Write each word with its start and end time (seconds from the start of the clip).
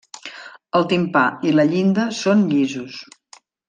El 0.79 0.87
timpà 0.93 1.23
i 1.51 1.55
la 1.59 1.67
llinda 1.77 2.09
són 2.25 2.45
llisos. 2.55 3.01